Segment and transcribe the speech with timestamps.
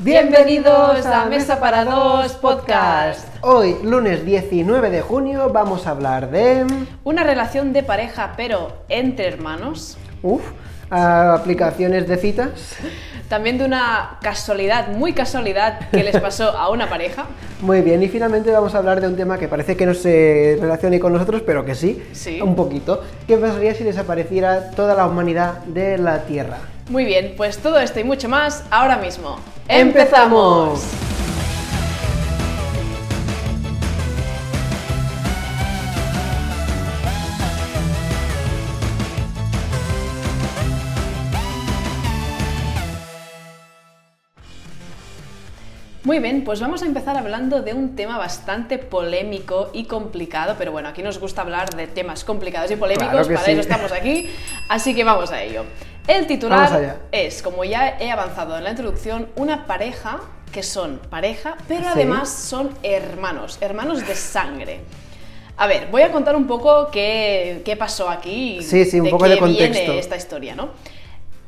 [0.00, 3.26] Bienvenidos a Mesa para Dos Podcast.
[3.40, 6.64] Hoy, lunes 19 de junio, vamos a hablar de...
[7.02, 9.98] Una relación de pareja, pero entre hermanos.
[10.22, 10.42] Uf,
[10.88, 12.76] aplicaciones de citas.
[13.28, 17.26] También de una casualidad, muy casualidad, que les pasó a una pareja.
[17.60, 20.56] Muy bien, y finalmente vamos a hablar de un tema que parece que no se
[20.60, 22.40] relacione con nosotros, pero que sí, Sí.
[22.40, 23.02] un poquito.
[23.26, 26.58] ¿Qué pasaría si desapareciera toda la humanidad de la Tierra?
[26.88, 29.38] Muy bien, pues todo esto y mucho más ahora mismo.
[29.68, 30.82] ¡Empezamos!
[46.04, 50.72] Muy bien, pues vamos a empezar hablando de un tema bastante polémico y complicado, pero
[50.72, 53.50] bueno, aquí nos gusta hablar de temas complicados y polémicos, Claro para sí.
[53.50, 54.30] eso estamos aquí,
[54.70, 55.64] así que vamos a ello.
[56.08, 61.56] El titular es, como ya he avanzado en la introducción, una pareja que son pareja,
[61.68, 61.88] pero Sí.
[61.92, 64.80] además son hermanos, hermanos de sangre.
[65.58, 69.10] A ver, voy a contar un poco qué, qué pasó aquí y Sí, sí, un
[69.10, 69.82] poco qué de contexto.
[69.84, 70.70] viene esta historia, ¿no?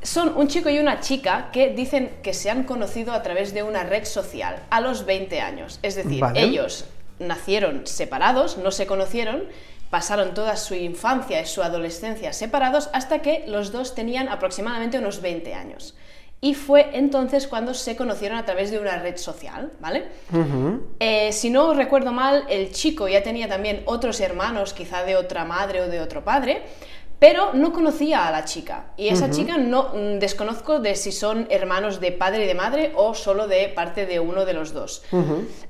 [0.03, 3.63] Son un chico y una chica que dicen que se han conocido a través de
[3.63, 5.79] una red social a los 20 años.
[5.81, 6.41] Es decir, Vale.
[6.41, 6.85] ellos
[7.19, 9.43] nacieron separados, no se conocieron,
[9.91, 15.21] pasaron toda su infancia y su adolescencia separados hasta que los dos tenían aproximadamente unos
[15.21, 15.95] 20 años.
[16.43, 20.07] Y fue entonces cuando se conocieron a través de una red social, ¿vale?
[20.99, 25.45] Eh, si no recuerdo mal, el chico ya tenía también otros hermanos, quizá de otra
[25.45, 26.63] madre o de otro padre,
[27.21, 28.85] pero no conocía a la chica.
[28.97, 32.93] Y esa chica no mm, desconozco de si son hermanos de padre y de madre
[32.95, 35.03] o solo de parte de uno de los dos.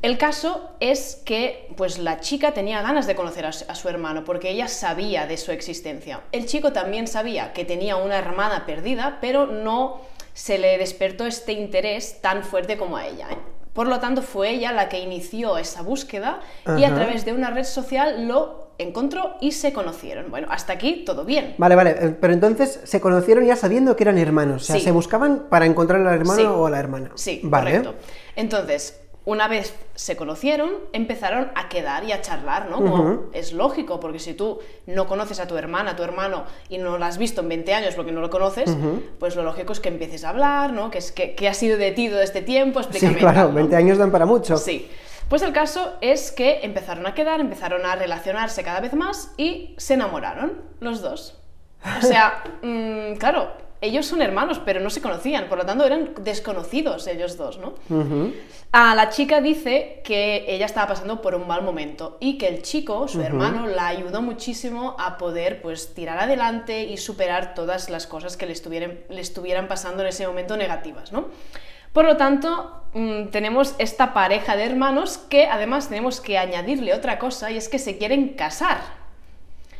[0.01, 3.89] El caso es que pues la chica tenía ganas de conocer a su, a su
[3.89, 6.21] hermano porque ella sabía de su existencia.
[6.31, 9.99] El chico también sabía que tenía una hermana perdida, pero no
[10.33, 13.27] se le despertó este interés tan fuerte como a ella.
[13.29, 13.37] ¿eh?
[13.73, 16.39] Por lo tanto, fue ella la que inició esa búsqueda
[16.77, 20.29] y a través de una red social lo encontró y se conocieron.
[20.31, 21.55] Bueno, hasta aquí todo bien.
[21.57, 24.81] Vale, vale, eh, pero entonces se conocieron ya sabiendo que eran hermanos, o sea, Sí.
[24.81, 26.45] se buscaban para encontrar al hermano Sí.
[26.47, 27.11] o a la hermana.
[27.15, 27.71] Sí, vale.
[27.77, 27.95] correcto.
[28.35, 32.77] Entonces, una vez se conocieron, empezaron a quedar y a charlar, ¿no?
[32.77, 34.57] Como es lógico, porque si tú
[34.87, 37.71] no conoces a tu hermana, a tu hermano, y no la has visto en 20
[37.75, 38.75] años porque no lo conoces,
[39.19, 40.89] pues lo lógico es que empieces a hablar, ¿no?
[40.89, 42.81] ¿Qué, es, qué, qué ha sido de ti todo este tiempo?
[42.81, 43.19] Sí, Explícame.
[43.19, 43.53] claro, tal, ¿no?
[43.55, 44.57] 20 años dan para mucho.
[44.57, 44.89] Sí.
[45.31, 49.75] Pues el caso es que empezaron a quedar, empezaron a relacionarse cada vez más y
[49.77, 51.37] se enamoraron los dos.
[51.99, 53.49] O sea, mm, claro,
[53.79, 57.75] ellos son hermanos, pero no se conocían, por lo tanto eran desconocidos ellos dos, ¿no?
[57.89, 58.33] Ujú.
[58.73, 62.61] A la chica dice que ella estaba pasando por un mal momento y que el
[62.61, 68.05] chico, su hermano, la ayudó muchísimo a poder pues tirar adelante y superar todas las
[68.05, 71.27] cosas que le estuvieran, le estuvieran pasando en ese momento negativas, ¿no?
[71.93, 77.19] Por lo tanto, mm, tenemos esta pareja de hermanos que además tenemos que añadirle otra
[77.19, 78.77] cosa y es que se quieren casar.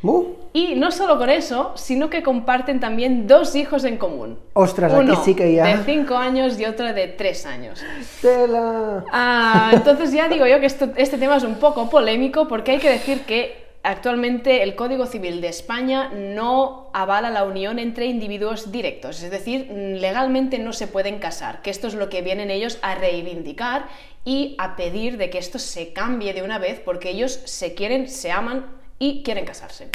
[0.03, 4.37] Uh, Y no solo con eso, sino que comparten también dos hijos en común.
[4.53, 7.81] Ostras, aquí sí que ya- de 5 años y otro de 3 años.
[8.19, 9.05] tela.
[9.11, 12.79] Ah, entonces ya digo yo que esto- este tema es un poco polémico porque hay
[12.79, 18.71] que decir que actualmente el Código Civil de España no avala la unión entre individuos
[18.71, 22.77] directos, es decir, legalmente no se pueden casar, que esto es lo que vienen ellos
[22.81, 23.87] a reivindicar
[24.23, 28.07] y a pedir de que esto se cambie de una vez porque ellos se quieren,
[28.07, 28.65] se aman
[28.99, 29.89] y quieren casarse.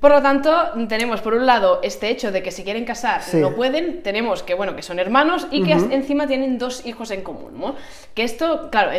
[0.00, 3.38] Por lo tanto, tenemos por un lado este hecho de que si quieren casar Sí.
[3.38, 7.22] no pueden, tenemos que, bueno, que son hermanos y que encima tienen dos hijos en
[7.22, 7.76] común, ¿no?
[8.14, 8.90] Que esto, claro,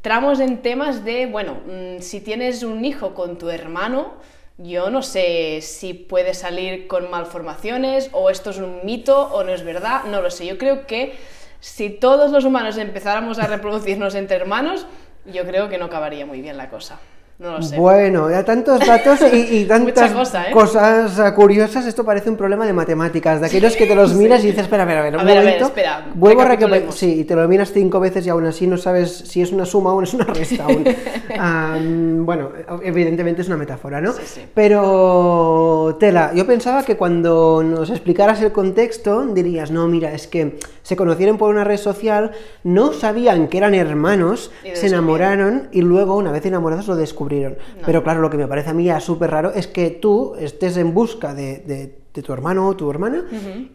[0.00, 4.14] entramos en temas de, bueno, mm, si tienes un hijo con tu hermano,
[4.56, 9.52] yo no sé si puede salir con malformaciones o esto es un mito o no
[9.52, 10.46] es verdad, no lo sé.
[10.46, 11.12] Yo creo que
[11.60, 14.86] si todos los humanos empezáramos a reproducirnos entre hermanos,
[15.26, 16.98] yo creo que no acabaría muy bien la cosa.
[17.40, 17.78] No lo sé.
[17.78, 20.52] Bueno, ya tantos datos y, y tantas cosa, ¿eh?
[20.52, 24.44] cosas eh, curiosas, esto parece un problema de matemáticas, de aquellos que te los miras
[24.44, 27.20] y dices, espera, espera, espera, un A ver, a ver, espera, vuelvo a recapitular, sí,
[27.20, 29.94] y te lo miras cinco veces y aún así no sabes si es una suma
[29.94, 30.66] o es una resta
[31.38, 32.26] aún.
[32.26, 32.50] Bueno,
[32.82, 34.12] evidentemente es una metáfora, ¿no?
[34.12, 34.42] Sí, sí.
[34.52, 40.58] Pero, Tela, yo pensaba que cuando nos explicaras el contexto dirías, no, mira, es que
[40.82, 42.32] se conocieron por una red social,
[42.64, 47.29] no sabían que eran hermanos, se enamoraron y luego, una vez enamorados, lo descubrieron.
[47.30, 47.56] No.
[47.86, 50.76] Pero claro, lo que me parece a mí ya súper raro es que tú estés
[50.76, 53.24] en busca de, de- de tu hermano o tu hermana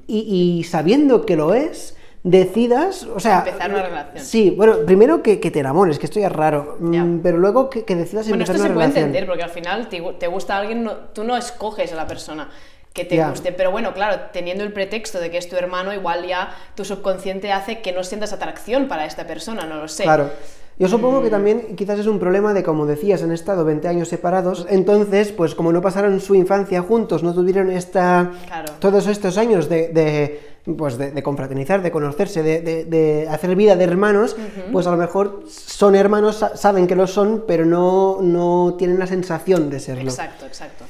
[0.08, 3.40] y, y sabiendo que lo es, decidas, o sea...
[3.46, 4.26] Empezar una relación.
[4.26, 7.70] Sí, bueno, primero que, que te enamores, que esto ya es raro, mm, pero luego
[7.70, 9.06] que, que decidas Bueno, empezar esto se una puede relación.
[9.06, 12.50] entender porque al final te, te gusta alguien, no- tú no escoges a la persona.
[12.94, 13.30] que te Ya.
[13.30, 13.52] guste.
[13.52, 17.52] Pero bueno, claro, teniendo el pretexto de que es tu hermano, igual ya tu subconsciente
[17.52, 20.04] hace que no sientas atracción para esta persona, no lo sé.
[20.04, 20.30] Claro.
[20.78, 21.24] Yo supongo Mm.
[21.24, 25.32] que también quizás es un problema de, como decías, han estado 20 años separados, entonces,
[25.32, 28.74] pues como no pasaron su infancia juntos, no tuvieron esta, Claro.
[28.80, 30.42] todos estos años de, de,
[30.78, 34.36] pues de, de confraternizar, de conocerse, de, de- de hacer vida de hermanos,
[34.74, 39.00] pues a lo mejor son hermanos, sa- saben que lo son, pero no, no tienen
[39.00, 40.10] la sensación de serlo.
[40.12, 40.84] Exacto, exacto.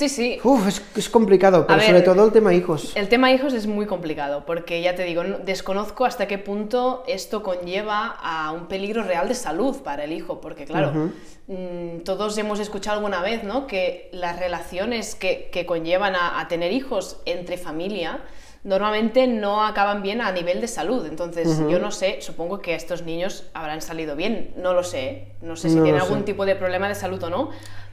[0.00, 0.38] Sí, sí.
[0.42, 2.92] Uf, es, es complicado, pero ver, sobre todo el tema hijos.
[2.96, 7.04] El tema hijos es muy complicado, porque ya te digo, no- desconozco hasta qué punto
[7.06, 11.10] esto conlleva a un peligro real de salud para el hijo, porque claro,
[11.48, 13.66] mm, todos hemos escuchado alguna vez, ¿no?
[13.66, 18.20] Que las relaciones que, que conllevan a, a tener hijos entre familia
[18.62, 21.06] normalmente no acaban bien a nivel de salud.
[21.06, 25.56] Entonces, yo no sé, supongo que estos niños habrán salido bien, no lo sé, no
[25.56, 26.06] sé si No tienen sé.
[26.06, 27.50] algún tipo de problema de salud o no.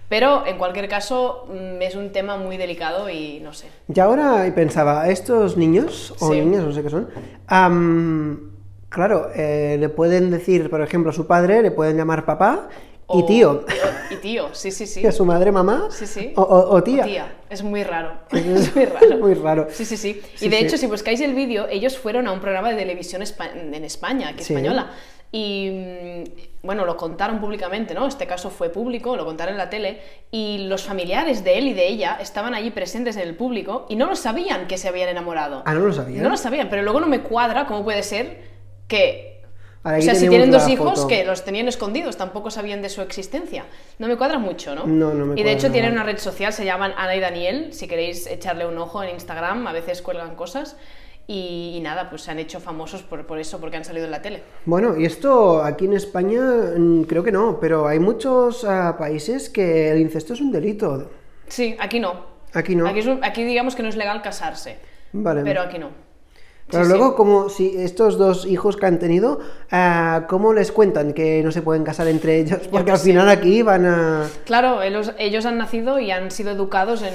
[0.09, 3.67] Pero en cualquier caso mm, es un tema muy delicado y no sé.
[3.93, 6.39] Y ahora pensaba, estos niños, o Sí.
[6.39, 7.09] niñas, no sé qué son,
[7.47, 8.51] am,
[8.89, 12.69] claro, eh, le pueden decir, por ejemplo, a su padre, le pueden llamar papá
[13.09, 13.65] y O- tío,
[14.09, 15.01] Y tío, sí, sí, sí.
[15.03, 16.33] y a su madre mamá, Sí, sí.
[16.35, 17.35] o, o- o tía.
[17.49, 18.13] Es muy raro.
[18.31, 18.45] Es
[18.75, 19.17] Es muy raro.
[19.19, 19.67] muy raro.
[19.71, 20.21] Sí, sí, sí.
[20.35, 20.65] Sí, y de sí.
[20.65, 24.41] hecho, si buscáis el vídeo, ellos fueron a un programa de televisión en España, que
[24.41, 24.53] es Sí.
[25.31, 28.07] Y mm, bueno, lo contaron públicamente, ¿no?
[28.07, 30.01] Este caso fue público, lo contaron en la tele.
[30.31, 33.95] Y los familiares de él y de ella estaban allí presentes en el público y
[33.95, 35.63] no lo sabían que se habían enamorado.
[35.65, 36.21] Ah, no lo sabía.
[36.21, 38.41] No lo sabían, pero luego no me cuadra cómo puede ser
[38.87, 39.37] que.
[39.83, 41.07] Ahora, o sea, si tienen dos hijos, foto.
[41.07, 43.65] que los tenían escondidos, tampoco sabían de su existencia.
[43.99, 44.85] No me cuadra mucho, ¿no?
[44.85, 47.21] No, no me Y de cuadra hecho tienen una red social, se llaman Ana y
[47.21, 50.75] Daniel, si queréis echarle un ojo en Instagram, a veces cuelgan cosas.
[51.29, 54.11] Y, y nada, pues se han hecho famosos por, por eso, porque han salido en
[54.11, 54.43] la tele.
[54.65, 56.41] Bueno, y esto aquí en España
[56.77, 61.09] mm, creo que no, pero hay muchos ah, países que el incesto es un delito.
[61.49, 62.25] Sí, aquí no.
[62.53, 62.87] Aquí no.
[62.87, 64.77] Aquí, es un- aquí digamos que no es legal casarse,
[65.11, 65.41] Vale.
[65.43, 65.89] pero aquí no.
[66.69, 67.13] Pero Sí, luego, sí.
[67.15, 69.39] como si estos dos hijos que han tenido,
[69.71, 72.59] ah, ¿cómo les cuentan que no se pueden casar entre ellos?
[72.71, 74.27] Porque al final aquí van a...
[74.45, 77.13] Claro, ellos, ellos han nacido y han sido educados en,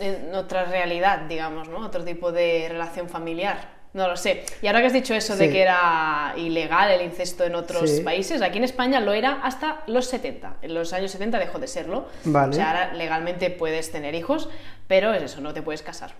[0.00, 1.78] en otra realidad, digamos, ¿no?
[1.84, 3.82] Otro tipo de relación familiar.
[3.94, 4.44] No lo sé.
[4.62, 5.52] Y ahora que has dicho eso de Sí.
[5.52, 8.00] que era ilegal el incesto en otros Sí.
[8.02, 10.56] países, aquí en España lo era hasta los 70.
[10.62, 12.06] En los años 70 dejó de serlo.
[12.24, 12.50] Vale.
[12.50, 14.48] O sea, ahora legalmente puedes tener hijos,
[14.88, 16.12] pero es eso, no te puedes casar.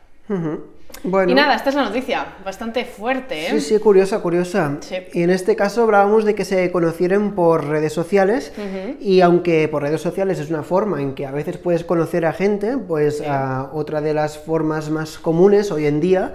[1.05, 2.27] Bueno, Y nada, esta es la noticia.
[2.45, 3.51] Bastante fuerte, ¿eh?
[3.51, 4.77] sí, sí, curiosa, curiosa.
[4.81, 4.97] Sí.
[5.13, 8.53] Y en este caso hablábamos de que se conocieron por redes sociales
[9.01, 12.33] y aunque por redes sociales es una forma en que a veces puedes conocer a
[12.33, 13.23] gente, pues
[13.73, 16.33] otra de las formas más comunes hoy en día.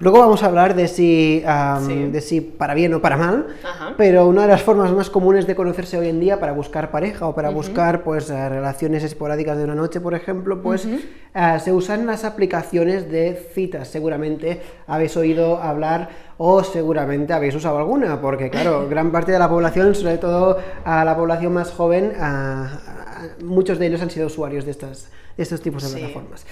[0.00, 1.42] Luego vamos a hablar de si,
[1.84, 2.04] Sí.
[2.12, 3.94] de si para bien o para mal, Ajá.
[3.96, 7.26] pero una de las formas más comunes de conocerse hoy en día para buscar pareja
[7.26, 10.86] o para buscar pues eh, relaciones esporádicas de una noche, por ejemplo, pues
[11.34, 13.88] ah, se usan las aplicaciones de citas.
[13.88, 19.48] Seguramente habéis oído hablar o seguramente habéis usado alguna, porque claro, gran parte de la
[19.48, 24.26] población, sobre todo a la población más joven, ah, ah, muchos de ellos han sido
[24.28, 25.94] usuarios de estas de estos tipos de Sí.
[25.98, 26.44] plataformas.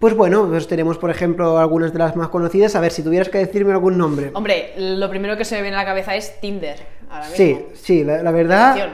[0.00, 2.74] Pues bueno, pues tenemos por ejemplo algunas de las más conocidas.
[2.74, 4.32] A ver, si tuvieras que decirme algún nombre.
[4.34, 6.84] Hombre, lo primero que se me viene a la cabeza es Tinder.
[7.08, 7.36] Ahora mismo.
[7.36, 8.88] Sí, sí, la, la verdad.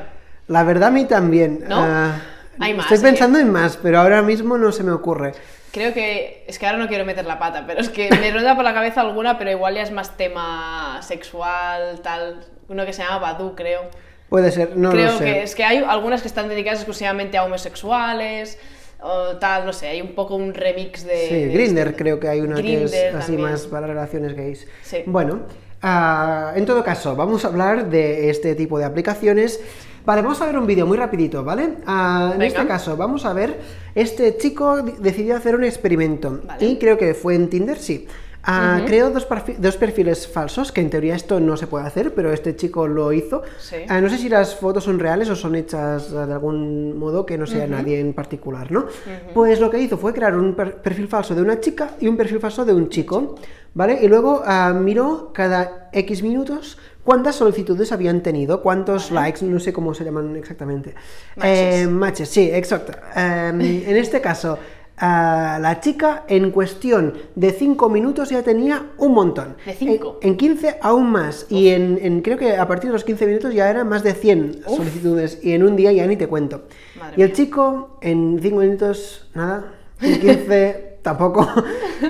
[0.49, 1.65] La verdad a mí también.
[1.67, 1.77] ¿No?
[1.79, 2.21] Ah,
[2.59, 3.11] Hay más, Estoy ¿eh?
[3.13, 5.33] pensando en más, pero ahora mismo no se me ocurre.
[5.73, 6.45] Creo que.
[6.49, 8.75] Es que ahora no quiero meter la pata, pero es que me ronda por la
[8.75, 12.45] cabeza alguna, pero igual ya es más tema sexual, tal.
[12.69, 13.83] Uno que se llama Badu, creo.
[14.29, 15.25] Puede ser, no creo lo sé.
[15.25, 18.59] que es que hay algunas que están dedicadas exclusivamente a homosexuales
[19.01, 21.27] o tal, no sé, hay un poco un remix de.
[21.29, 23.41] Sí, de Grinder este- creo que hay una que es así también.
[23.51, 24.69] más para relaciones gays.
[24.83, 25.03] Sí.
[25.07, 25.41] Bueno,
[25.83, 29.61] ah, en todo caso, vamos a hablar de este tipo de aplicaciones.
[30.05, 31.75] Vale, vamos a ver un vídeo muy rapidito, ¿vale?
[31.87, 33.61] Ah, en este caso, vamos a ver,
[33.95, 36.67] este chico di- decidió hacer un experimento Vale.
[36.67, 38.07] y creo que fue en Tinder, sí.
[38.43, 39.27] Ah, Creó dos,
[39.59, 43.13] dos perfiles falsos, que en teoría esto no se puede hacer, pero este chico lo
[43.13, 43.43] hizo.
[43.61, 43.77] Sí.
[43.87, 47.37] Ah, no sé si las fotos son reales o son hechas de algún modo que
[47.37, 48.87] no sea nadie en particular, ¿no?
[49.35, 52.17] Pues lo que hizo fue crear un per- perfil falso de una chica y un
[52.17, 53.35] perfil falso de un chico,
[53.75, 53.99] ¿vale?
[54.03, 59.73] Y luego ah, miró cada X minutos cuántas solicitudes habían tenido, cuántos likes, no sé
[59.73, 60.95] cómo se llaman exactamente.
[61.37, 61.75] Matches.
[61.85, 62.93] Eh, matches, sí, exacto.
[63.17, 64.59] Em, en este caso,
[64.99, 69.57] ah, la chica en cuestión de 5 minutos ya tenía un montón.
[69.65, 70.19] ¿De cinco?
[70.21, 71.47] En, en 15 aún más.
[71.49, 74.13] Y en, en- creo que a partir de los 15 minutos ya eran más de
[74.15, 75.39] 100 solicitudes.
[75.43, 76.65] Y en un día ya ni te cuento.
[76.99, 77.37] Madre y el mía.
[77.37, 79.73] chico en 5 minutos, nada.
[80.03, 81.49] En 15, tampoco.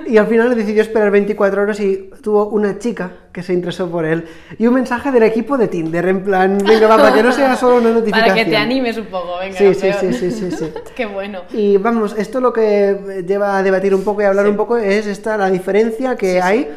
[0.06, 4.04] y al final decidió esperar 24 horas y tuvo una chica que se interesó por
[4.04, 4.26] él.
[4.58, 7.56] Y un mensaje del equipo de Tinder, en plan, venga, va, para que no sea
[7.56, 8.28] solo una notificación.
[8.30, 9.56] Para que te animes un poco, venga.
[9.56, 10.72] Sí, sí, sí, sí, sí, sí.
[10.94, 11.42] Qué bueno.
[11.52, 15.06] Y vamos, esto lo que lleva a debatir un poco y hablar un poco es
[15.06, 16.68] esta, la diferencia que hay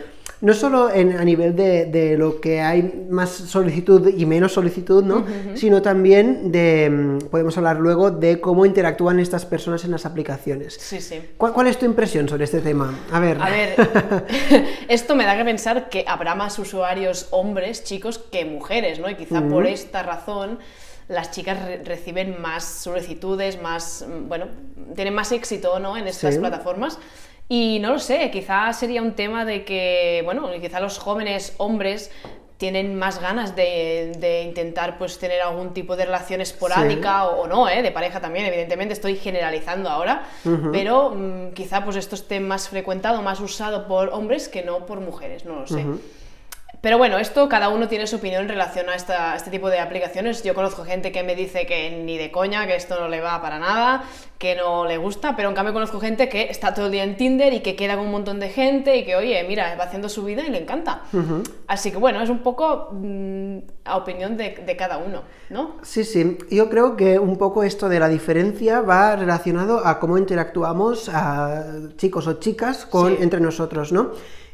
[0.43, 5.01] no solo en, a nivel de, de, lo que hay más solicitud y menos solicitud,
[5.01, 5.25] ¿no?
[5.55, 10.73] Sino también de, mm, podemos hablar luego de cómo interactúan estas personas en las aplicaciones.
[10.73, 11.21] Sí, sí.
[11.37, 12.93] ¿Cuál, cuál es tu impresión sobre este tema?
[13.09, 13.41] A ver.
[13.41, 13.75] A ver,
[14.89, 19.09] esto me da que pensar que habrá más usuarios hombres, chicos, que mujeres, ¿no?
[19.09, 20.59] Y quizá por esta razón
[21.07, 24.47] las chicas re reciben más solicitudes, más, mm, bueno,
[24.93, 25.95] tienen más éxito, ¿no?
[25.95, 26.39] En estas Sí.
[26.41, 26.99] plataformas.
[27.55, 32.09] Y no lo sé, quizá sería un tema de que, bueno, quizá los jóvenes hombres
[32.57, 37.47] tienen más ganas de, de intentar pues tener algún tipo de relación esporádica o, o
[37.47, 37.83] no, ¿eh?
[37.83, 40.23] de pareja también, evidentemente estoy generalizando ahora,
[40.71, 44.99] pero mm, quizá pues esto esté más frecuentado, más usado por hombres que no por
[44.99, 45.85] mujeres, no lo sé.
[46.83, 49.69] Pero bueno, esto cada uno tiene su opinión en relación a, esta- a este tipo
[49.69, 50.43] de aplicaciones.
[50.43, 53.41] Yo conozco gente que me dice que ni de coña, que esto no le va
[53.41, 54.03] para nada,
[54.37, 57.15] que no le gusta, pero en cambio conozco gente que está todo el día en
[57.15, 60.09] Tinder y que queda con un montón de gente y que, oye, mira, va haciendo
[60.09, 61.03] su vida y le encanta.
[61.67, 65.77] Así que bueno, es un poco mm, a opinión de, de cada uno, ¿no?
[65.83, 66.37] Sí, sí.
[66.51, 71.63] Yo creo que un poco esto de la diferencia va relacionado a cómo interactuamos a
[71.95, 73.23] chicos o chicas con, Sí.
[73.23, 74.11] entre nosotros, ¿no?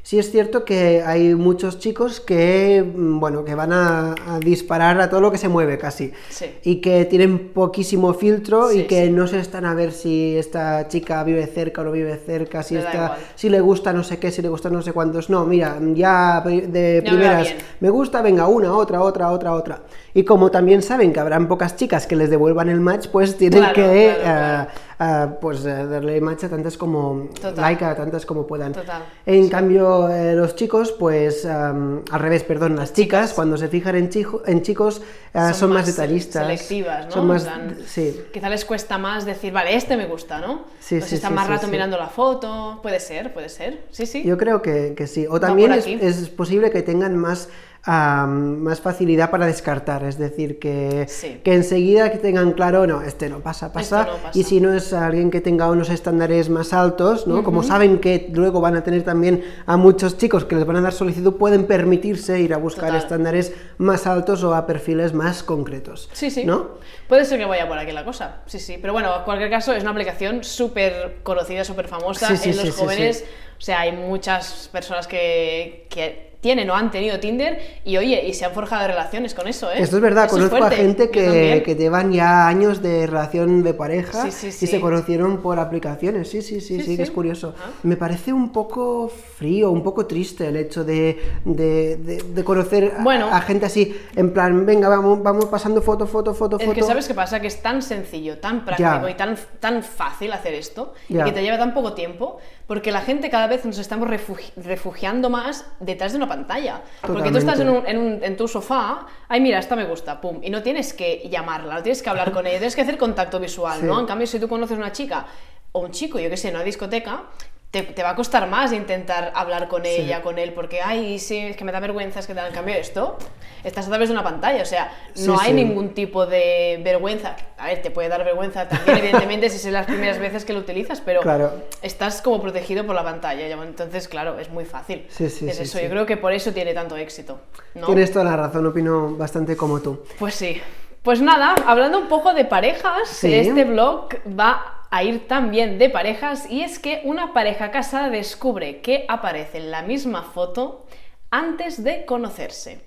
[0.09, 4.99] Sí es cierto que hay muchos chicos que, mm, bueno, que van a, a disparar
[4.99, 6.11] a todo lo que se mueve casi.
[6.29, 6.45] Sí.
[6.63, 9.11] Y que tienen poquísimo filtro y que sí.
[9.11, 12.73] no se están a ver si esta chica vive cerca o no vive cerca, si,
[12.73, 13.17] igual.
[13.35, 15.29] si le gusta no sé qué, si le gusta no sé cuántos.
[15.29, 17.49] No, mira, ya de primeras
[17.79, 19.83] me gusta, venga, una, otra, otra, otra, otra.
[20.15, 23.59] Y como también saben que habrán pocas chicas que les devuelvan el match, pues tienen
[23.59, 24.67] Claro, que claro, ah,
[24.99, 27.55] ah, pues darle match a tantas como Total.
[27.61, 28.73] like a tantas como puedan.
[28.73, 33.33] Total, En cambio, eh, los chicos, pues am, al revés, perdón, las chicas, chicas.
[33.33, 35.01] cuando se fijan en, chijo- en chicos,
[35.33, 36.43] ah, son, más, detallistas.
[36.43, 37.11] selectivas, ¿no?
[37.11, 38.19] Son más, plan, sí.
[38.33, 40.65] Quizá les cuesta más decir, vale, este me gusta, ¿no?
[40.79, 41.71] Sí, Pues sí, están sí, más sí, rato sí.
[41.71, 44.23] mirando la foto, puede ser, puede ser, sí, sí.
[44.23, 45.25] Yo creo que, que sí.
[45.29, 47.49] O también es, es posible que tengan más,
[47.85, 51.39] más facilidad para descartar, es decir, que, Sí.
[51.43, 54.01] que enseguida que tengan claro, no, este no pasa, pasa.
[54.01, 54.37] Esto no pasa.
[54.39, 57.43] Y si no es alguien que tenga unos estándares más altos, ¿no?
[57.43, 60.81] Como saben que luego van a tener también a muchos chicos que les van a
[60.81, 63.01] dar solicitud, pueden permitirse ir a buscar Total.
[63.01, 66.09] estándares más altos o a perfiles más concretos.
[66.13, 66.45] Sí, sí.
[66.45, 66.79] ¿No?
[67.09, 68.37] Puede ser que vaya por aquí la cosa.
[68.45, 68.77] Sí, sí.
[68.79, 72.57] Pero bueno, en cualquier caso, es una aplicación súper conocida, súper famosa Sí, sí, en
[72.57, 73.25] los sí, jóvenes.
[73.57, 78.33] O sea, hay muchas personas que, que tienen o han tenido Tinder y oye, y
[78.33, 79.81] se han forjado relaciones con eso, ¿eh?
[79.81, 83.73] Esto es verdad, Eso conozco a gente que, que llevan ya años de relación de
[83.73, 86.29] pareja Sí, sí, y se conocieron por aplicaciones.
[86.29, 87.55] Sí, sí, sí, sí, que es curioso.
[87.61, 87.71] Ah.
[87.83, 92.93] Me parece un poco frío, un poco triste el hecho de, de, de- de conocer
[92.97, 93.27] a- Bueno.
[93.29, 96.73] a, gente así, en plan, venga, vamos, vamos pasando foto, foto, foto, Es foto.
[96.73, 100.53] que sabes qué pasa, que es tan sencillo, tan práctico y tan, tan fácil hacer
[100.53, 104.07] esto, y que te lleva tan poco tiempo, porque la gente cada vez nos estamos
[104.07, 106.81] refugi- refugiando más detrás de una pantalla.
[107.01, 110.19] Porque tú estás en, un- en un- en tu sofá, ay mira, esta me gusta,
[110.21, 112.97] pum, y no tienes que llamarla, no tienes que hablar con ella, tienes que hacer
[112.97, 113.85] contacto visual, Sí.
[113.85, 113.99] ¿no?
[113.99, 115.25] En cambio, si tú conoces una chica
[115.71, 117.23] o un chico, yo que sé, en una discoteca,
[117.71, 119.89] te, te va a costar más intentar hablar con Sí.
[119.91, 122.47] ella, con él, porque, ay, sí, es que me da vergüenza, es que tal.
[122.47, 123.17] En cambio, esto,
[123.63, 125.53] estás a través de una pantalla, o sea, no Sí, hay sí.
[125.53, 127.35] ningún tipo de vergüenza.
[127.59, 130.59] A ver, te puede dar vergüenza también, evidentemente, si son las primeras veces que lo
[130.59, 131.51] utilizas, pero Claro.
[131.83, 133.45] estás como protegido por la pantalla.
[133.47, 135.05] Entonces, claro, es muy fácil.
[135.09, 137.39] Sí, sí, es eso, yo creo que por eso tiene tanto éxito.
[137.75, 137.85] ¿no?
[137.85, 140.03] Tienes toda la razón, opino bastante como tú.
[140.17, 140.59] Pues sí.
[141.03, 146.49] Pues nada, hablando un poco de parejas, este blog va a ir también de parejas
[146.49, 150.85] y es que una pareja casada descubre que aparece en la misma foto
[151.31, 152.81] antes de conocerse.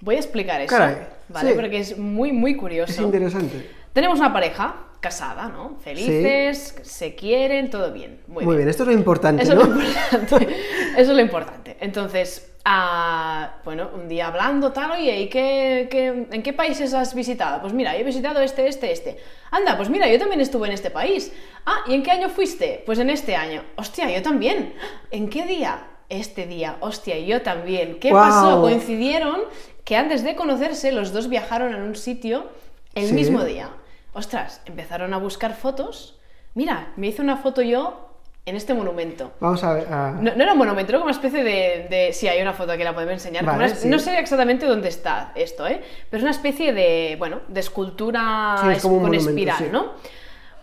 [0.00, 1.50] Voy a explicar eso, Caray, ¿vale?
[1.50, 1.56] sí.
[1.56, 2.92] Porque es muy, muy curioso.
[2.92, 3.68] Es interesante.
[3.92, 5.76] Tenemos una pareja casada, ¿no?
[5.80, 8.20] Felices, se quieren, todo bien.
[8.26, 9.62] Muy, Muy bien, esto es lo importante, eso ¿no?
[9.62, 10.56] es lo importante.
[10.96, 11.76] Eso es lo importante.
[11.80, 17.14] Entonces, ah, bueno, un día hablando, tal, oye, ¿y qué, qué- en qué países has
[17.14, 17.60] visitado?
[17.60, 19.18] Pues mira, he visitado este, este, este.
[19.50, 21.32] Anda, pues mira, yo también estuve en este país.
[21.66, 22.82] Ah, ¿y en qué año fuiste?
[22.84, 23.62] Pues en este año.
[23.76, 24.74] Hostia, yo también.
[25.10, 25.86] ¿En qué día?
[26.08, 26.76] Este día.
[26.80, 27.98] Hostia, yo también.
[28.00, 28.60] ¿Qué pasó?
[28.62, 29.42] Coincidieron
[29.84, 32.48] que antes de conocerse los dos viajaron a un sitio
[32.94, 33.14] el Sí.
[33.14, 33.68] mismo día.
[34.12, 36.18] Ostras, empezaron a buscar fotos.
[36.54, 38.04] Mira, me hice una foto yo
[38.46, 39.32] en este monumento.
[39.40, 39.86] Vamos a ver.
[39.90, 42.54] ah, No, no era un monumento, era como una especie de, de- Sí, hay una
[42.54, 43.44] foto que la podemos enseñar.
[43.44, 43.88] como Vale, una- sí.
[43.88, 45.82] No sé exactamente dónde está esto, ¿eh?
[46.10, 49.64] Pero es una especie de, bueno, de escultura Sí, es con monumento, espiral, sí.
[49.70, 49.92] ¿no?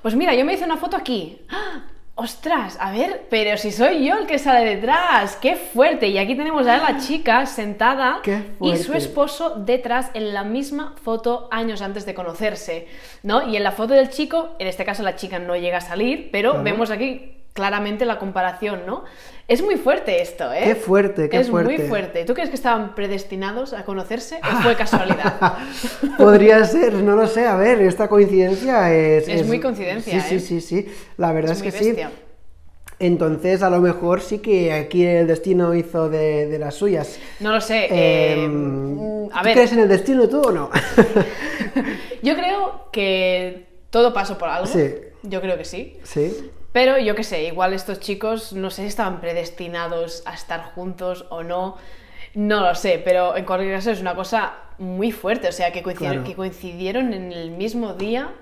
[0.01, 1.45] Pues mira, yo me hice una foto aquí.
[1.49, 1.83] ¡Ah!
[2.17, 6.07] Ostras, a ver, pero si soy yo el que sale detrás, qué fuerte.
[6.07, 8.21] Y aquí tenemos a la chica sentada
[8.61, 12.87] y su esposo detrás en la misma foto años antes de conocerse,
[13.21, 13.45] ¿no?
[13.49, 16.29] Y en la foto del chico, en este caso la chica no llega a salir,
[16.31, 19.05] pero vemos aquí claramente la comparación, ¿no?
[19.47, 20.61] Es muy fuerte esto, ¿eh?
[20.65, 21.73] Qué fuerte, qué fuerte.
[21.73, 22.25] Es muy fuerte.
[22.25, 25.57] ¿Tú crees que estaban predestinados a conocerse o fue casualidad?
[26.17, 27.47] Podría ser, no lo sé.
[27.47, 29.29] A ver, esta coincidencia es...
[29.29, 30.39] Es, muy coincidencia, sí, ¿eh?
[30.39, 30.93] Sí, sí, sí.
[31.15, 31.95] La verdad es, que sí.
[32.99, 37.17] Entonces, a lo mejor sí que aquí el destino hizo de, las suyas.
[37.39, 37.87] No lo sé.
[37.89, 40.69] Em, eh, a crees en el destino tú o no?
[42.21, 44.67] Yo creo que todo pasó por algo.
[44.67, 44.93] Sí.
[45.23, 45.97] Yo creo que sí.
[46.03, 46.51] Sí.
[46.75, 51.25] Pero yo qué sé, igual estos chicos, no sé si estaban predestinados a estar juntos
[51.29, 51.77] o no.
[52.33, 55.47] No lo sé, pero en cualquier caso es una cosa muy fuerte.
[55.47, 58.33] O sea, que coincidieron, que coincidieron en el mismo día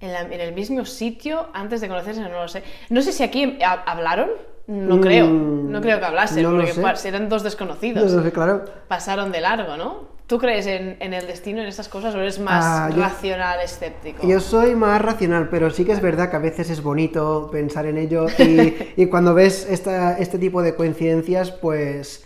[0.00, 2.62] en, el mismo sitio antes de conocerse, no lo sé.
[2.90, 4.30] No sé si aquí hablaron,
[4.68, 8.32] no creo, no mm, creo que hablasen, porque eran dos desconocidos.
[8.32, 8.66] claro.
[8.86, 10.09] Pasaron de largo, ¿no?
[10.30, 14.24] ¿Tú crees en, el destino, en estas cosas, o eres más ah, racional, escéptico?
[14.24, 17.86] Yo soy más racional, pero sí que es verdad que a veces es bonito pensar
[17.86, 22.24] en ello y, cuando ves esta, este tipo de coincidencias, pues,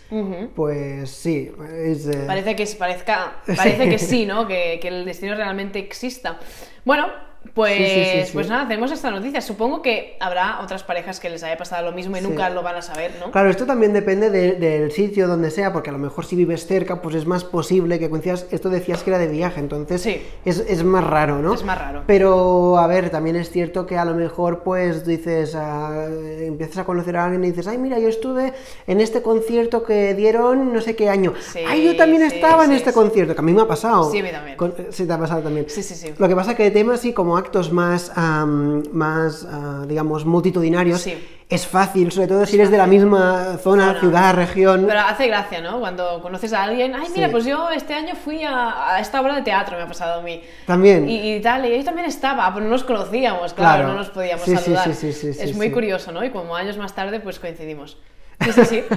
[0.55, 1.51] pues sí.
[1.67, 4.45] Eh, parece que, parezca, parece que sí, ¿no?
[4.45, 6.37] Que, que el destino realmente exista.
[6.83, 7.07] Bueno,
[7.53, 9.41] pues, pues nada, tenemos esta noticia.
[9.41, 12.77] Supongo que habrá otras parejas que les haya pasado lo mismo y nunca lo van
[12.77, 13.31] a saber, ¿no?
[13.31, 17.01] Claro, esto también depende del sitio donde sea, porque a lo mejor si vives cerca,
[17.01, 18.47] pues es más posible que coincidas.
[18.51, 20.07] Esto decías que era de viaje, entonces
[20.45, 21.53] es, más raro, ¿no?
[21.53, 22.03] Es más raro.
[22.07, 26.07] Pero, a ver, también es cierto que a lo mejor, pues dices, ah,
[26.39, 28.53] empiezas a conocer a alguien y dices, ay, mira, yo estuve
[28.87, 31.33] en este concierto que dieron no sé qué año.
[31.67, 34.11] ay, yo también estaba en este concierto, que a mí me ha pasado.
[34.11, 34.57] Sí, a mí también.
[34.89, 35.65] sí, te ha pasado también.
[35.69, 36.13] Sí, sí, sí.
[36.17, 41.07] Lo que pasa es que el tema así como actos más, más ah, digamos, multitudinarios,
[41.47, 44.85] es fácil, sobre todo si eres de la misma zona, ciudad, región.
[44.87, 45.79] Pero hace gracia, ¿no?
[45.79, 49.43] Cuando conoces a alguien, ay, mira, pues yo este año fui a, esta obra de
[49.43, 50.41] teatro, me ha pasado a mí.
[50.65, 51.07] También.
[51.07, 54.89] Y, tal, y yo también estaba, pero no nos conocíamos, claro, no nos podíamos saludar.
[54.89, 56.23] es muy curioso, ¿no?
[56.25, 57.97] Y como años más tarde, pues coincidimos.
[58.41, 58.83] Sí, sí, sí.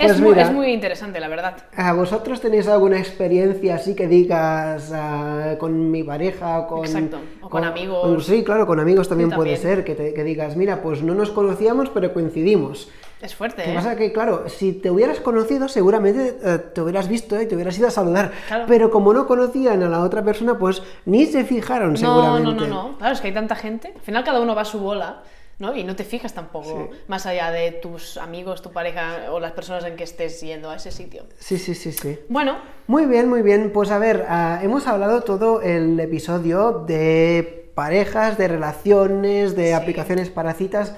[0.00, 1.58] Pues es, muy, es, muy, interesante, la verdad.
[1.76, 7.18] ¿A vosotros tenéis alguna experiencia así que digas ah, con mi pareja con, Exacto.
[7.42, 8.24] o con, amigos?
[8.24, 11.30] sí, claro, con amigos también, puede ser, que, te, que, digas, mira, pues no nos
[11.30, 12.88] conocíamos, pero coincidimos.
[13.20, 13.74] Es fuerte, ¿Qué ¿eh?
[13.74, 13.96] pasa?
[13.96, 17.88] Que, claro, si te hubieras conocido, seguramente eh, te hubieras visto y te hubieras ido
[17.88, 18.32] a saludar.
[18.66, 22.42] Pero como no conocían a la otra persona, pues ni se fijaron, seguramente.
[22.42, 22.96] No, no, no, no.
[22.96, 23.92] Claro, es que hay tanta gente.
[23.94, 25.22] Al final cada uno va a su bola.
[25.60, 25.76] ¿No?
[25.76, 29.84] Y no te fijas tampoco más allá de tus amigos, tu pareja o las personas
[29.84, 31.24] en que estés yendo a ese sitio.
[31.38, 32.18] Sí, sí, sí, sí.
[32.28, 32.58] Bueno.
[32.86, 33.70] Muy bien, muy bien.
[33.72, 40.30] Pues a ver, ah, hemos hablado todo el episodio de parejas, de relaciones, de aplicaciones
[40.30, 40.94] para citas.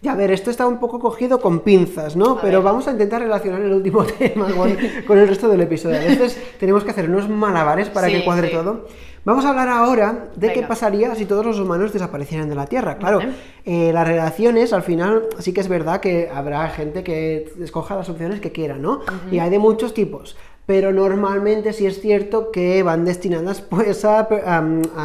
[0.00, 2.38] Y a ver, esto está un poco cogido con pinzas, ¿no?
[2.38, 5.96] Pero vamos a intentar relacionar el último tema con, el resto del episodio.
[5.96, 8.86] A veces tenemos que hacer unos malabares para que cuadre todo.
[9.24, 12.98] Vamos a hablar ahora de qué pasaría si todos los humanos desaparecieran de la Tierra.
[12.98, 13.20] Claro,
[13.64, 18.08] eh, las relaciones, al final, sí que es verdad que habrá gente que escoja las
[18.10, 19.00] opciones que quiera, ¿no?
[19.30, 24.26] Y hay de muchos tipos pero normalmente sí es cierto que van destinadas pues a,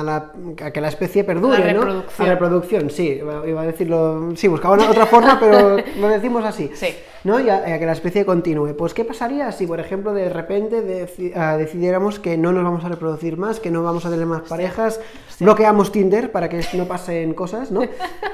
[0.04, 0.32] la,
[0.74, 1.82] que la especie perdure, ¿no?
[1.82, 6.72] A la reproducción, sí, iba a decirlo, sí, buscaba otra forma, pero lo decimos así.
[6.74, 6.96] Sí.
[7.24, 7.40] ¿No?
[7.40, 8.76] Y a, que la especie continúe.
[8.76, 12.90] Pues, ¿qué pasaría si, por ejemplo, de repente ah, decidiéramos que no nos vamos a
[12.90, 15.00] reproducir más, que no vamos a tener más parejas,
[15.40, 17.82] bloqueamos Tinder para que no pasen cosas, ¿no?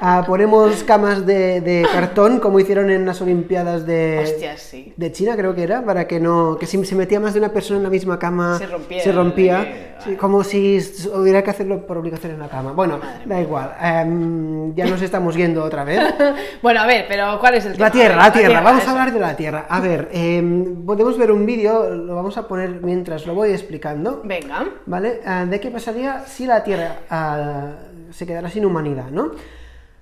[0.01, 4.55] Ah, ponemos camas de, cartón, como hicieron en las Olimpiadas de,
[4.95, 7.49] de China, creo que era, para que no, que si se metía más de una
[7.49, 10.79] persona en la misma cama, se rompía, como si
[11.13, 12.71] hubiera que hacerlo por obligación en la cama.
[12.73, 16.01] Bueno, da igual, em, ya nos estamos yendo otra vez.
[16.61, 17.85] bueno, a ver, pero ¿cuál es el tema?
[17.85, 19.65] La Tierra, la Tierra, vamos a hablar de la Tierra.
[19.69, 24.21] A ver, em, podemos ver un vídeo, lo vamos a poner mientras lo voy explicando.
[24.23, 24.65] Venga.
[24.85, 25.21] ¿Vale?
[25.25, 27.71] Ah, ¿De qué pasaría si la Tierra ah,
[28.11, 29.31] se quedara sin humanidad, no?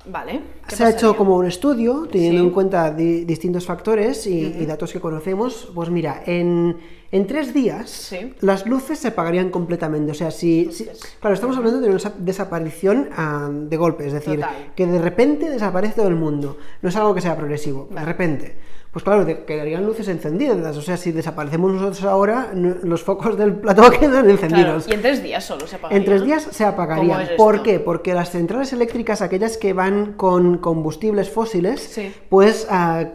[0.05, 0.41] Vale.
[0.67, 5.71] Se ha hecho como un estudio, teniendo en cuenta distintos factores y, datos que conocemos.
[5.73, 6.77] Pues mira, en,
[7.27, 10.11] tres días las luces se apagarían completamente.
[10.11, 10.69] O sea, si,
[11.19, 14.41] Claro, estamos hablando de una desaparición ah, de golpe, es decir,
[14.75, 16.57] que de repente desaparece todo el mundo.
[16.81, 18.55] No es algo que sea progresivo, de repente
[18.93, 20.77] pues claro, quedarían luces encendidas.
[20.77, 24.87] O sea, si desaparecemos nosotros ahora, los focos del plató quedan encendidos.
[24.87, 26.01] y en tres días solo se apagarían.
[26.01, 27.29] En tres días se apagarían.
[27.35, 27.79] ¿Por qué?
[27.79, 33.05] Porque las centrales eléctricas, aquellas que van con combustibles fósiles, pues ah,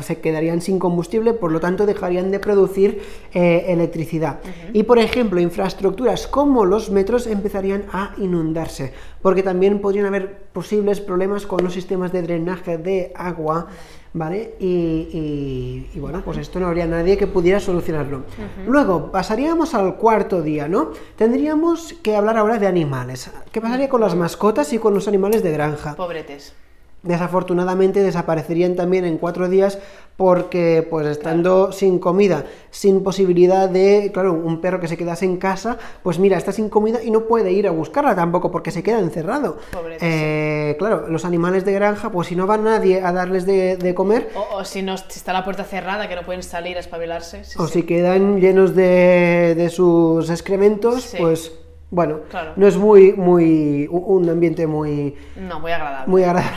[0.00, 4.40] se quedarían sin combustible, por lo tanto dejarían de producir eh, electricidad.
[4.72, 11.00] Y por ejemplo, infraestructuras como los metros empezarían a inundarse, porque también podrían haber posibles
[11.00, 13.68] problemas con los sistemas de drenaje de agua.
[14.12, 14.56] ¿Vale?
[14.58, 18.24] Y, bueno, pues esto no habría nadie que pudiera solucionarlo.
[18.66, 20.90] Luego, pasaríamos al cuarto día, ¿no?
[21.16, 23.30] Tendríamos que hablar ahora de animales.
[23.52, 25.94] ¿Qué pasaría con las mascotas y con los animales de granja?
[25.94, 26.54] Pobretes
[27.02, 29.78] desafortunadamente desaparecerían también en cuatro días
[30.16, 35.38] porque pues estando sin comida, sin posibilidad de, claro, un perro que se quedase en
[35.38, 38.82] casa, pues mira, está sin comida y no puede ir a buscarla tampoco porque se
[38.82, 39.56] queda encerrado.
[40.02, 44.28] Eh, claro, los animales de granja, pues si no va nadie a darles de, comer...
[44.52, 47.42] O, si no está la puerta cerrada, que no pueden salir a espabilarse.
[47.56, 51.50] o si quedan llenos de, de sus excrementos, pues
[51.90, 52.20] bueno,
[52.54, 55.16] no es muy, muy, un ambiente muy...
[55.34, 56.08] No, muy agradable.
[56.08, 56.56] Muy agradable.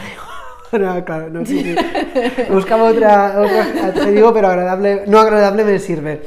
[0.80, 1.76] No, claro, no, sí,
[2.50, 6.22] Buscaba otra, otra, te digo, pero agradable, no agradable me sirve.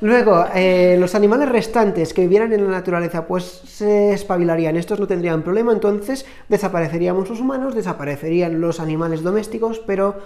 [0.00, 5.06] Luego, eh, los animales restantes que vivieran en la naturaleza, pues se espabilarían, estos no
[5.06, 10.18] tendrían problema, entonces desapareceríamos los humanos, desaparecerían los animales domésticos, pero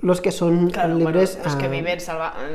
[0.00, 1.38] los que son libres...
[1.44, 1.98] los que viven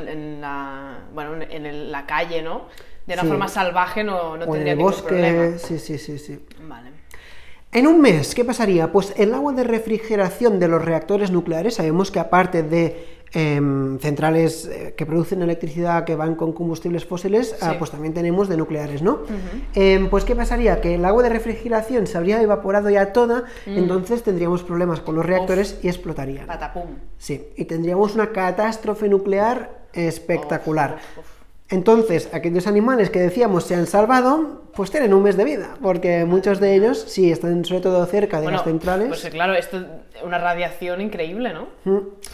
[0.06, 2.66] en, la, bueno, en la calle, ¿no?
[3.06, 5.58] De una forma salvaje no, no tendría ningún bosque, problema.
[5.58, 6.44] Sí, sí, sí, sí.
[6.60, 6.97] Vale.
[7.78, 8.90] En un mes, ¿qué pasaría?
[8.90, 14.66] Pues el agua de refrigeración de los reactores nucleares, sabemos que aparte de em, centrales
[14.66, 19.00] eh, que producen electricidad que van con combustibles fósiles, ah, pues también tenemos de nucleares,
[19.00, 19.20] ¿no?
[19.76, 20.80] Em, pues ¿qué pasaría?
[20.80, 23.78] Que el agua de refrigeración se habría evaporado ya toda, mm.
[23.78, 26.48] entonces tendríamos problemas con los reactores y explotarían.
[26.48, 26.96] Patapum.
[27.16, 30.98] Sí, y tendríamos una catástrofe nuclear espectacular.
[31.70, 36.24] Entonces, aquellos animales que decíamos se han salvado, pues tienen un mes de vida, porque
[36.24, 39.08] muchos de ellos sí están sobre todo cerca de las centrales.
[39.08, 41.68] Pues claro, esto es una radiación increíble, ¿no?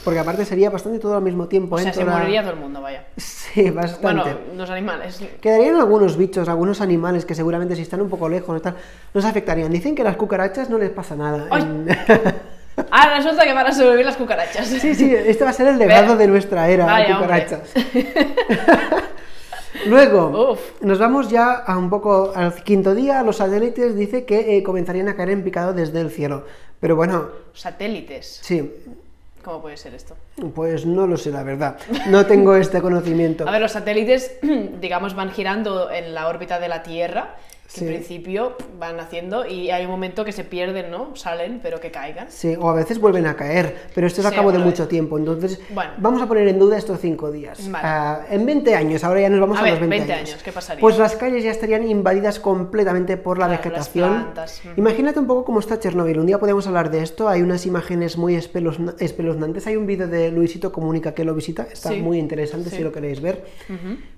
[0.05, 1.75] Porque aparte sería bastante todo al mismo tiempo.
[1.75, 3.07] O sea, se moriría todo el mundo, vaya.
[3.16, 4.23] Sí, bastante.
[4.23, 5.20] Bueno, los animales.
[5.40, 8.77] Quedarían algunos bichos, algunos animales que seguramente si están un poco lejos tal,
[9.12, 9.73] nos afectarían.
[9.73, 11.49] Dicen que las cucarachas no les pasa nada.
[12.90, 14.66] Ah, resulta que van a sobrevivir las cucarachas.
[14.66, 17.73] Sí, sí, este va a ser el legado de nuestra era, las cucarachas.
[19.87, 23.22] Luego, nos vamos ya a un poco al quinto día.
[23.22, 26.44] Los satélites dice que eh, comenzarían a caer en picado desde el cielo.
[26.80, 27.28] Pero bueno.
[27.52, 28.40] ¿Satélites?
[28.42, 28.72] Sí.
[29.44, 30.16] ¿Cómo puede ser esto?
[30.54, 31.76] Pues no lo sé, la verdad.
[32.06, 33.44] No tengo este conocimiento.
[33.48, 34.38] A ver, los satélites,
[34.80, 37.34] digamos, van girando en la órbita de la Tierra
[37.80, 41.16] en principio van haciendo y hay un momento que se pierden, ¿no?
[41.16, 42.30] Salen, pero que caigan.
[42.30, 45.18] Sí, o a veces vuelven a caer, pero esto es a cabo de mucho tiempo.
[45.18, 45.60] Entonces,
[45.98, 47.68] vamos a poner en duda estos cinco días.
[47.74, 50.37] Ah, en 20 años, ahora ya nos vamos a, los 20, años.
[50.42, 50.80] ¿qué pasaría?
[50.80, 54.28] Pues las calles ya estarían invadidas completamente por la vegetación.
[54.76, 56.18] Imagínate un poco cómo está Chernobyl.
[56.18, 57.28] Un día podemos hablar de esto.
[57.28, 59.66] Hay unas imágenes muy espeluznantes.
[59.66, 61.66] Hay un vídeo de Luisito Comunica que lo visita.
[61.70, 63.44] Está muy interesante si lo queréis ver.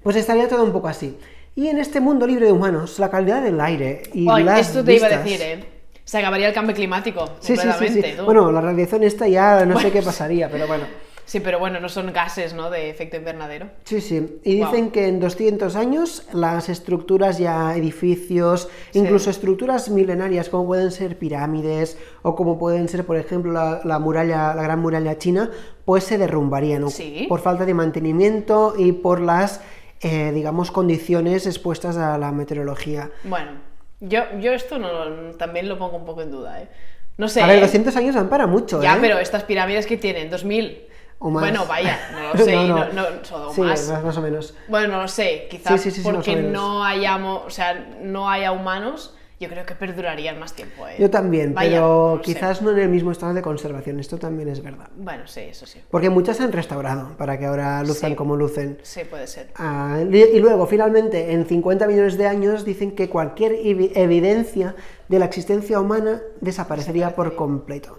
[0.03, 1.17] Pues estaría todo un poco así.
[1.59, 4.97] Y en este mundo libre de humanos, la calidad del aire y las Esto te
[4.97, 5.65] iba a decir, ¿eh?
[6.05, 9.91] Se acabaría el cambio climático, sí, sí, sí, Bueno, la radiación esta ya no sé
[9.91, 10.85] qué pasaría, pero bueno.
[11.25, 12.71] Sí, pero bueno, no son gases, ¿no?
[12.71, 13.71] De efecto invernadero.
[13.85, 14.39] Sí, sí.
[14.45, 20.93] Y dicen que en 200 años las estructuras ya, edificios, incluso estructuras milenarias como pueden
[20.93, 25.51] ser pirámides o como pueden ser, por ejemplo, la, muralla, la gran muralla china,
[25.87, 26.89] pues se derrumbarían ¿no?
[27.29, 29.63] por falta de mantenimiento y por las
[30.01, 33.11] eh, digamos, condiciones expuestas a la meteorología.
[33.25, 33.53] Bueno,
[34.01, 36.69] yo, yo esto no, también lo pongo un poco en duda, ¿eh?
[37.17, 37.43] No sé.
[37.43, 37.99] A ver, 200 ¿eh?
[37.99, 40.83] años dan para mucho, Ya, pero estas pirámides que tienen, 2000.
[41.19, 41.41] O más.
[41.45, 43.65] Bueno, vaya, no lo sé, no, no.
[43.65, 43.89] más.
[44.05, 44.17] más.
[44.19, 44.55] o menos.
[44.69, 49.67] Bueno, no lo sé, quizás porque no hayamos, o sea, no haya humanos yo creo
[49.67, 50.89] que perdurarían más tiempo.
[50.89, 50.97] ¿eh?
[50.99, 54.89] Yo también, pero quizás no en el mismo estado de conservación, esto también es verdad.
[54.97, 55.81] Bueno, sí, eso sí.
[55.91, 58.79] Porque muchas se han restaurado para que ahora luzcan como lucen.
[58.83, 59.51] Sí, puede ser.
[59.57, 64.75] Ah, y luego, finalmente, en 50 millones de años dicen que cualquier evidencia
[65.09, 67.99] de la existencia humana desaparecería por completo.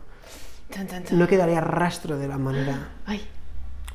[1.11, 2.89] No quedaría rastro de la humanidad.
[3.05, 3.21] Ay,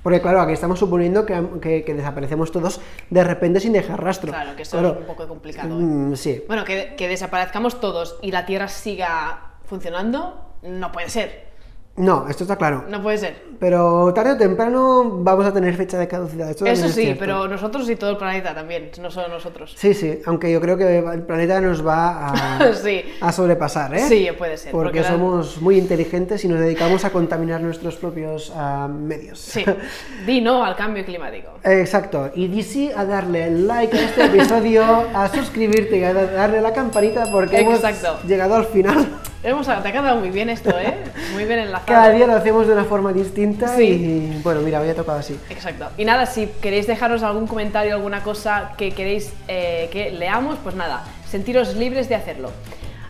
[0.02, 4.32] porque claro, aquí estamos suponiendo que, desaparecemos todos de repente sin dejar rastro.
[4.32, 5.78] Claro, que eso es un poco complicado.
[5.78, 5.82] ¿eh?
[5.82, 6.44] Mm, sí.
[6.48, 11.51] Bueno, que, que desaparezcamos todos y la Tierra siga funcionando, no puede ser.
[11.96, 12.84] No, esto está claro.
[12.88, 13.52] No puede ser.
[13.60, 16.50] Pero tarde o temprano vamos a tener fecha de caducidad.
[16.50, 19.74] Eso sí, pero nosotros y todo el planeta también, no solo nosotros.
[19.76, 22.58] Sí, sí, aunque yo creo que el planeta nos va a,
[23.20, 24.08] a sobrepasar, ¿eh?
[24.08, 24.72] Sí, puede ser.
[24.72, 29.38] Porque, somos muy inteligentes y nos dedicamos a contaminar nuestros propios ah, medios.
[29.38, 29.64] Sí,
[30.26, 31.50] di no al cambio climático.
[31.62, 34.82] Exacto, y di sí a darle like a este episodio,
[35.14, 37.80] a suscribirte y a darle a la campanita porque hemos
[38.26, 39.06] llegado al final.
[39.44, 40.98] Hemos, te ha quedado muy bien esto, ¿eh?
[41.32, 41.86] muy bien enlazado.
[41.86, 45.38] Cada día lo hacemos de una forma distinta y bueno, mira, había tocado así.
[45.50, 45.88] Exacto.
[45.98, 50.76] Y nada, si queréis dejaros algún comentario, alguna cosa que queréis eh, que leamos, pues
[50.76, 52.50] nada, sentiros libres de hacerlo.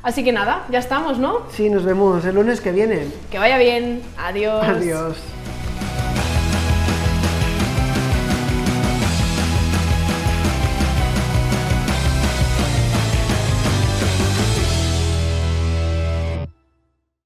[0.02, 1.42] Así que nada, ya estamos, ¿no?
[1.50, 3.06] Sí, nos vemos el lunes que viene.
[3.30, 4.02] Que vaya bien.
[4.16, 4.64] Adiós.
[4.66, 5.16] Adiós.